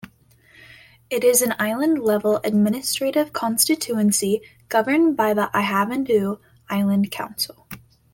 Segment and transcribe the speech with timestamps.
[1.11, 7.67] It is an island-level administrative constituency governed by the Ihavandhoo Island Council.